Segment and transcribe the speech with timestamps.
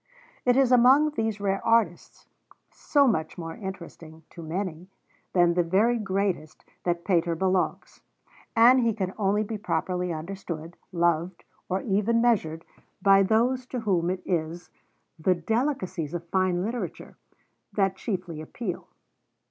[0.45, 2.25] It is among these rare artists,
[2.71, 4.89] so much more interesting, to many,
[5.33, 8.01] than the very greatest, that Pater belongs;
[8.55, 12.65] and he can only be properly understood, loved, or even measured
[13.03, 14.71] by those to whom it is
[15.19, 17.17] 'the delicacies of fine literature'
[17.73, 18.87] that chiefly appeal.